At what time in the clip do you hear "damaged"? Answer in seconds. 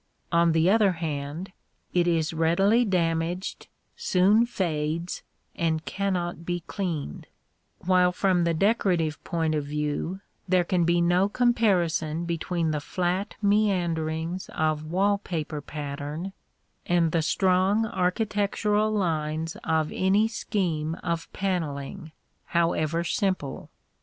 2.83-3.67